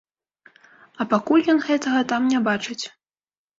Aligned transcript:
А 1.03 1.07
пакуль 1.11 1.45
ён 1.55 1.61
гэтага 1.69 1.99
там 2.15 2.21
не 2.35 2.43
бачыць. 2.51 2.81